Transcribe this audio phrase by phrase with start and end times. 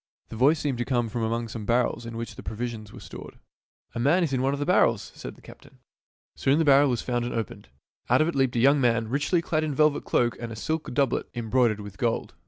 [0.31, 3.37] "The voice seemed to come from among some barrels in which pro visions were stored."
[3.93, 5.77] A man is in one of the barrels," said the captain.
[6.33, 7.69] Soon the barrel was found and opened.
[8.09, 10.55] Out of it leaped a young man, richly clad in a velvet cloak and a
[10.55, 12.33] silk doublet embroidered with gold.